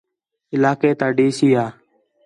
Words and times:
علاقے 0.55 0.91
تا 0.99 1.07
ڈی 1.17 1.27
سی 1.37 1.49
ہا 1.57 1.65